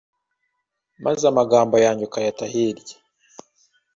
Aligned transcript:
maze 1.03 1.23
amagambo 1.31 1.75
yanjye 1.85 2.03
ukayata 2.05 2.43
hirya? 2.53 2.95